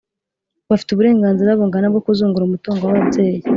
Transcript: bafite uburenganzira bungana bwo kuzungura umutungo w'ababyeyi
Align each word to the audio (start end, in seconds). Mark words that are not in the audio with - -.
bafite 0.69 0.89
uburenganzira 0.91 1.57
bungana 1.59 1.87
bwo 1.91 2.01
kuzungura 2.05 2.43
umutungo 2.45 2.81
w'ababyeyi 2.83 3.39